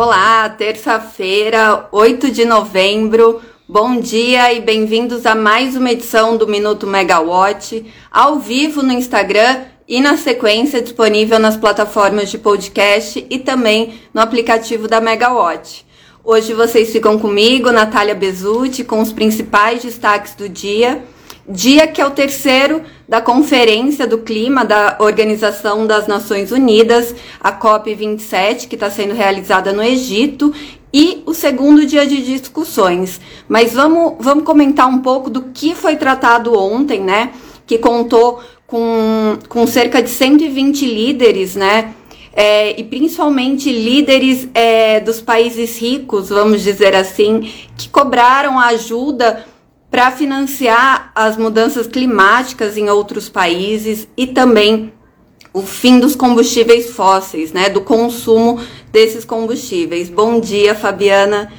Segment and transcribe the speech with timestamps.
[0.00, 3.42] Olá, terça-feira, 8 de novembro.
[3.68, 9.64] Bom dia e bem-vindos a mais uma edição do Minuto Megawatt, ao vivo no Instagram
[9.88, 15.84] e na sequência disponível nas plataformas de podcast e também no aplicativo da Megawatt.
[16.22, 21.02] Hoje vocês ficam comigo, Natália Bezutti, com os principais destaques do dia
[21.48, 27.52] dia que é o terceiro da Conferência do Clima da Organização das Nações Unidas, a
[27.58, 30.52] COP27, que está sendo realizada no Egito,
[30.92, 33.20] e o segundo dia de discussões.
[33.48, 37.32] Mas vamos, vamos comentar um pouco do que foi tratado ontem, né?
[37.66, 41.94] Que contou com, com cerca de 120 líderes, né?
[42.32, 49.44] É, e principalmente líderes é, dos países ricos, vamos dizer assim, que cobraram ajuda
[49.90, 54.92] para financiar as mudanças climáticas em outros países e também
[55.52, 58.60] o fim dos combustíveis fósseis, né, do consumo
[58.92, 60.10] desses combustíveis.
[60.10, 61.52] Bom dia, Fabiana.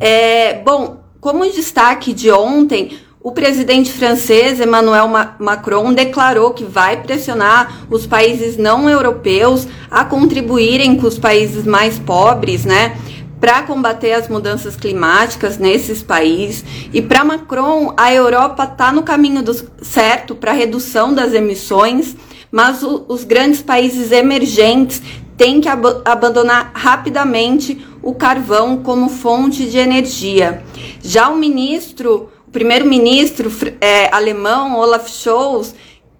[0.00, 5.08] É, bom, como destaque de ontem, o presidente francês Emmanuel
[5.38, 11.98] Macron declarou que vai pressionar os países não europeus a contribuírem com os países mais
[11.98, 12.96] pobres, né?
[13.40, 16.64] Para combater as mudanças climáticas nesses países.
[16.92, 22.16] E para Macron, a Europa está no caminho do certo para redução das emissões,
[22.50, 25.02] mas o, os grandes países emergentes
[25.36, 30.62] têm que ab abandonar rapidamente o carvão como fonte de energia.
[31.02, 35.74] Já o ministro, o primeiro-ministro é, alemão, Olaf Scholz,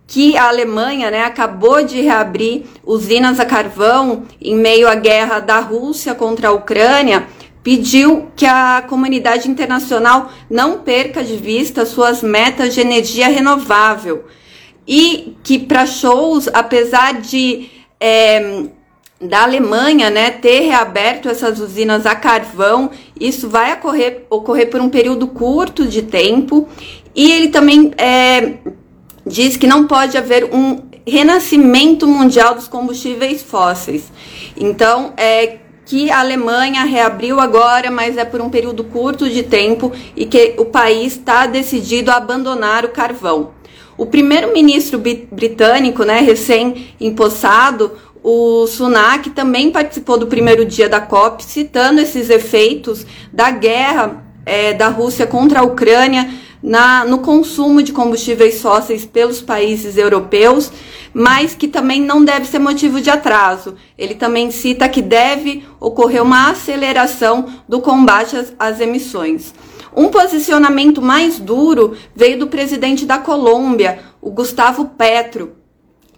[0.07, 5.59] que a Alemanha né, acabou de reabrir usinas a carvão em meio à guerra da
[5.59, 7.27] Rússia contra a Ucrânia,
[7.63, 14.25] pediu que a comunidade internacional não perca de vista suas metas de energia renovável
[14.87, 17.69] e que para shows, apesar de
[17.99, 18.67] é,
[19.21, 24.89] da Alemanha né, ter reaberto essas usinas a carvão, isso vai ocorrer, ocorrer por um
[24.89, 26.69] período curto de tempo.
[27.15, 28.59] E ele também é,
[29.27, 34.05] diz que não pode haver um renascimento mundial dos combustíveis fósseis.
[34.57, 39.93] Então, é que a Alemanha reabriu agora, mas é por um período curto de tempo
[40.17, 43.53] e que o país está decidido a abandonar o carvão.
[43.97, 45.01] O primeiro-ministro
[45.31, 47.93] britânico, né, recém-impossado,
[48.23, 54.73] o Sunak, também participou do primeiro dia da COP, citando esses efeitos da guerra é,
[54.73, 56.29] da Rússia contra a Ucrânia
[56.63, 60.71] na, no consumo de combustíveis fósseis pelos países europeus,
[61.13, 63.75] mas que também não deve ser motivo de atraso.
[63.97, 69.55] Ele também cita que deve ocorrer uma aceleração do combate às, às emissões.
[69.95, 75.57] Um posicionamento mais duro veio do presidente da Colômbia, o Gustavo Petro,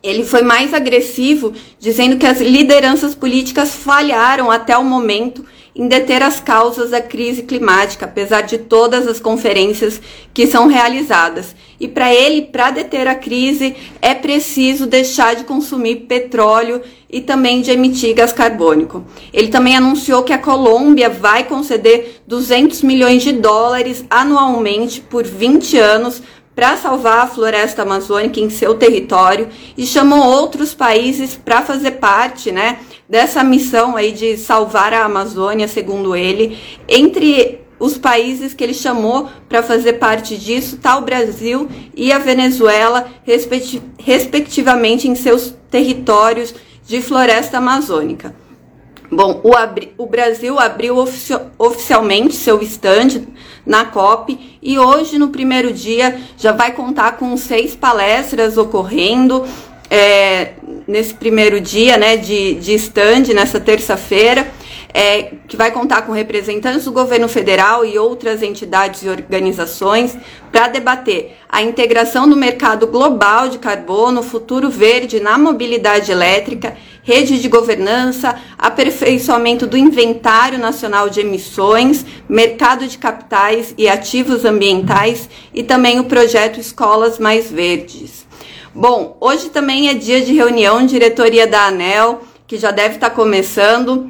[0.02, 5.44] ele foi mais agressivo, dizendo que as lideranças políticas falharam até o momento
[5.78, 10.02] em deter as causas da crise climática, apesar de todas as conferências
[10.34, 11.54] que são realizadas.
[11.78, 17.62] E para ele, para deter a crise, é preciso deixar de consumir petróleo e também
[17.62, 19.04] de emitir gás carbônico.
[19.32, 25.78] Ele também anunciou que a Colômbia vai conceder 200 milhões de dólares anualmente por 20
[25.78, 26.20] anos
[26.58, 32.50] para salvar a floresta amazônica em seu território e chamou outros países para fazer parte,
[32.50, 36.58] né, dessa missão aí de salvar a Amazônia, segundo ele.
[36.86, 42.18] Entre os países que ele chamou para fazer parte disso está o Brasil e a
[42.18, 43.08] Venezuela,
[43.98, 46.54] respectivamente em seus territórios
[46.84, 48.34] de floresta amazônica.
[49.10, 53.26] Bom, o, o Brasil abriu ofici oficialmente seu stand
[53.64, 59.46] na COP e hoje, no primeiro dia, já vai contar com seis palestras ocorrendo
[59.90, 60.52] é,
[60.88, 64.50] nesse primeiro dia né, de, de stand, nessa terça-feira
[64.92, 70.16] é, que vai contar com representantes do governo federal e outras entidades e organizações
[70.50, 77.40] para debater a integração do mercado global de carbono, futuro verde na mobilidade elétrica, rede
[77.40, 85.62] de governança, aperfeiçoamento do inventário nacional de emissões, mercado de capitais e ativos ambientais e
[85.62, 88.27] também o projeto Escolas Mais Verdes.
[88.80, 94.08] Bom, hoje também é dia de reunião diretoria da ANEL, que já deve estar começando.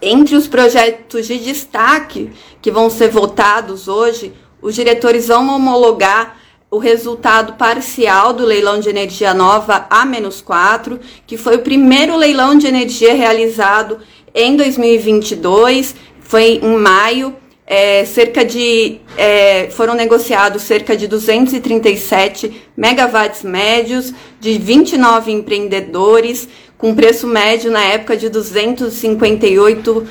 [0.00, 2.30] Entre os projetos de destaque
[2.62, 6.36] que vão ser votados hoje, os diretores vão homologar
[6.70, 12.68] o resultado parcial do leilão de energia nova A-4, que foi o primeiro leilão de
[12.68, 13.98] energia realizado
[14.32, 17.34] em 2022, foi em maio.
[17.70, 26.48] É, cerca de é, foram negociados cerca de 237 megawatts médios de 29 empreendedores
[26.78, 30.08] com preço médio na época de 258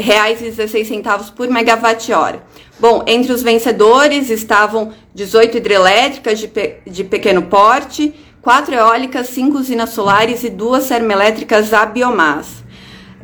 [0.00, 2.42] 6,16 por megawatt-hora.
[2.78, 9.58] Bom, entre os vencedores estavam 18 hidrelétricas de, pe de pequeno porte, quatro eólicas, cinco
[9.58, 12.64] usinas solares e duas termoelétricas a biomassa.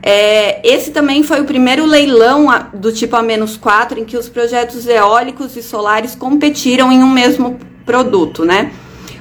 [0.08, 5.56] É, esse também foi o primeiro leilão do tipo A-4 em que os projetos eólicos
[5.56, 8.70] e solares competiram em um mesmo produto, né?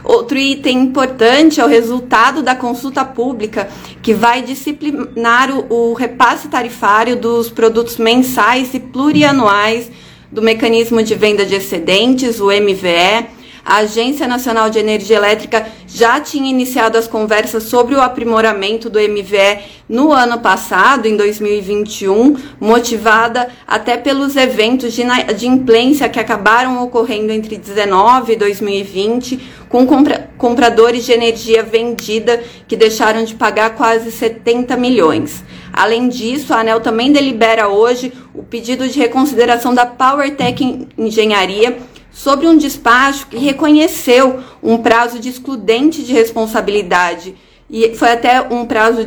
[0.03, 3.67] Outro item importante é o resultado da consulta pública,
[4.03, 9.89] que vai disciplinar o, o repasse tarifário dos produtos mensais e plurianuais
[10.31, 13.25] do mecanismo de venda de excedentes, o MVE,
[13.65, 18.99] a Agência Nacional de Energia Elétrica já tinha iniciado as conversas sobre o aprimoramento do
[18.99, 19.59] MVE
[19.89, 25.03] no ano passado, em 2021, motivada até pelos eventos de,
[25.35, 32.43] de implência que acabaram ocorrendo entre 2019 e 2020, com compra, compradores de energia vendida
[32.67, 35.43] que deixaram de pagar quase 70 milhões.
[35.73, 41.77] Além disso, a ANEL também delibera hoje o pedido de reconsideração da PowerTech Engenharia
[42.15, 47.35] sobre um despacho que reconheceu um prazo de excludente de responsabilidade
[47.69, 49.03] e foi até um prazo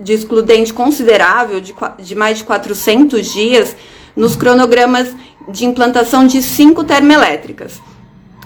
[0.00, 3.76] de excludente considerável, de, de mais de 400 dias,
[4.16, 5.14] nos cronogramas
[5.48, 7.80] de implantação de cinco termoelétricas.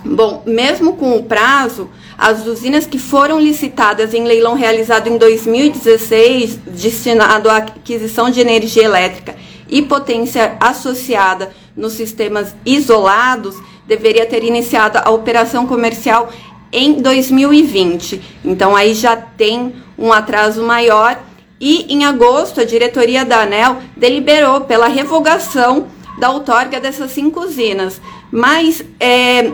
[0.04, 1.88] Bom, mesmo com o prazo,
[2.18, 8.84] as usinas que foram licitadas em leilão realizado em 2016, destinado à aquisição de energia
[8.84, 9.34] elétrica
[9.70, 13.56] e potência associada nos sistemas isolados,
[13.86, 16.30] deveria ter iniciado a operação comercial
[16.72, 18.22] em 2020.
[18.44, 21.18] Então aí já tem um atraso maior
[21.60, 25.86] e em agosto a diretoria da ANEL deliberou pela revogação
[26.18, 28.00] da outorga dessas cinco usinas.
[28.30, 29.52] Mas é,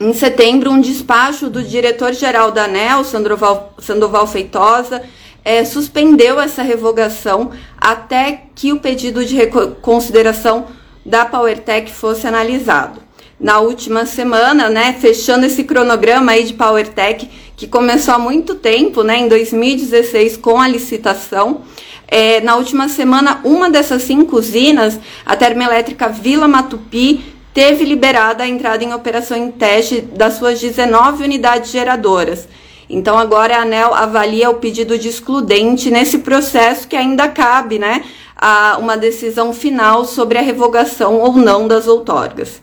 [0.00, 5.02] em setembro, um despacho do diretor-geral da ANEL, Sandoval, Sandoval Feitosa,
[5.44, 10.66] é, suspendeu essa revogação até que o pedido de reconsideração
[11.06, 13.09] da PowerTech fosse analisado
[13.40, 19.02] na última semana, né, fechando esse cronograma aí de PowerTech que começou há muito tempo,
[19.02, 21.62] né, em 2016 com a licitação.
[22.06, 27.20] É, na última semana, uma dessas cinco usinas, a termoelétrica Vila Matupi,
[27.54, 32.48] teve liberada a entrada em operação em teste das suas 19 unidades geradoras.
[32.88, 38.04] Então agora a ANEL avalia o pedido de excludente nesse processo que ainda cabe, né,
[38.36, 42.60] a uma decisão final sobre a revogação ou não das outorgas.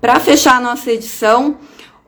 [0.00, 1.56] Para fechar a nossa edição,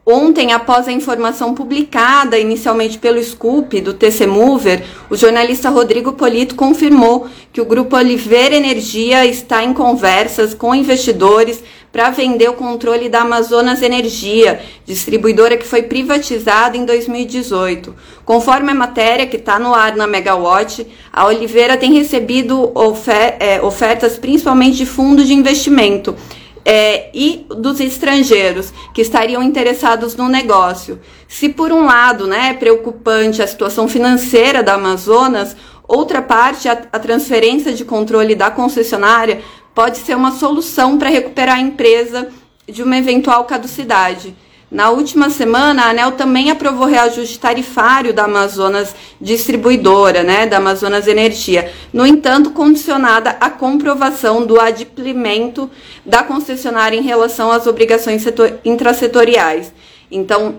[0.07, 6.55] ontem, após a informação publicada inicialmente pelo Scoop do TC Mover, o jornalista Rodrigo Polito
[6.55, 11.63] confirmou que o grupo Oliveira Energia está em conversas com investidores
[11.93, 17.95] para vender o controle da Amazonas Energia, distribuidora que foi privatizada em 2018.
[18.25, 23.61] Conforme a matéria que está no ar na Megawatt, a Oliveira tem recebido ofer é,
[23.61, 26.17] ofertas principalmente de fundos de investimento
[26.65, 31.01] é, e dos estrangeiros que estariam interessados no negócio.
[31.29, 35.57] Se por um lado né, é preocupante a situação financeira da Amazonas,
[35.87, 39.41] outra parte, a, a transferência de controle da concessionária
[39.75, 42.29] pode ser uma solução para recuperar a empresa
[42.67, 44.35] de uma eventual caducidade.
[44.73, 51.07] Na última semana, a ANEL também aprovou reajuste tarifário da Amazonas Distribuidora, né, da Amazonas
[51.07, 51.71] Energia.
[51.93, 55.71] No entanto, condicionada à comprovação do adimplemento
[56.07, 59.75] da concessionária em relação às obrigações setor, intrasetoriais.
[60.11, 60.55] Então,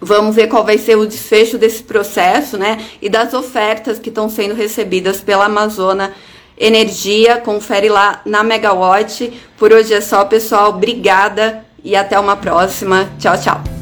[0.00, 4.28] vamos ver qual vai ser o desfecho desse processo, né, e das ofertas que estão
[4.28, 6.12] sendo recebidas pela Amazônia
[6.58, 7.36] Energia.
[7.36, 9.32] Confere lá na Megawatt.
[9.56, 10.70] Por hoje é só, pessoal.
[10.70, 13.08] Obrigada e até uma próxima.
[13.18, 13.73] Tchau, tchau.